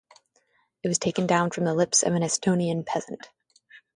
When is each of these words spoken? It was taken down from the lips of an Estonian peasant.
It 0.81 0.87
was 0.87 0.97
taken 0.97 1.27
down 1.27 1.51
from 1.51 1.63
the 1.65 1.75
lips 1.75 2.01
of 2.01 2.15
an 2.15 2.23
Estonian 2.23 2.83
peasant. 2.83 3.29